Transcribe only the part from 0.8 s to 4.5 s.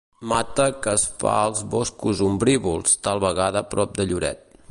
que es fa als boscos ombrívols, tal vegada prop de Lloret.